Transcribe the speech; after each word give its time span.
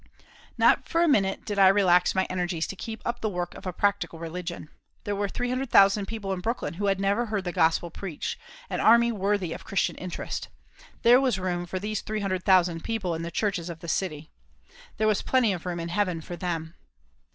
Not 0.57 0.89
for 0.89 1.03
a 1.03 1.07
minute 1.07 1.45
did 1.45 1.59
I 1.59 1.67
relax 1.67 2.15
my 2.15 2.25
energies 2.27 2.65
to 2.65 2.75
keep 2.75 3.03
up 3.05 3.21
the 3.21 3.29
work 3.29 3.53
of 3.53 3.67
a 3.67 3.71
practical 3.71 4.17
religion. 4.17 4.69
There 5.03 5.15
were 5.15 5.29
300,000 5.29 6.07
people 6.07 6.33
in 6.33 6.39
Brooklyn 6.39 6.73
who 6.73 6.87
had 6.87 6.99
never 6.99 7.27
heard 7.27 7.43
the 7.43 7.51
Gospel 7.51 7.91
preached, 7.91 8.39
an 8.67 8.79
army 8.79 9.11
worthy 9.11 9.53
of 9.53 9.63
Christian 9.63 9.95
interest. 9.97 10.47
There 11.03 11.21
was 11.21 11.37
room 11.37 11.67
for 11.67 11.77
these 11.77 12.01
300,000 12.01 12.83
people 12.83 13.13
in 13.13 13.21
the 13.21 13.29
churches 13.29 13.69
of 13.69 13.81
the 13.81 13.87
city. 13.87 14.31
There 14.97 15.05
was 15.05 15.21
plenty 15.21 15.53
of 15.53 15.67
room 15.67 15.79
in 15.79 15.89
heaven 15.89 16.19
for 16.21 16.35
them. 16.35 16.73